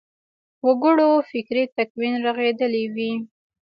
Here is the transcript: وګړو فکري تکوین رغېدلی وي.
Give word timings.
وګړو 0.67 1.11
فکري 1.29 1.63
تکوین 1.75 2.13
رغېدلی 2.25 2.83
وي. 2.95 3.11